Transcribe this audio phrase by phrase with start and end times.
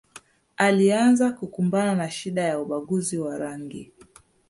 [0.57, 3.91] Alianza kukumbana na shida ya ubaguzi wa rangi